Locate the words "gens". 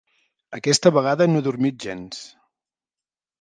1.85-2.25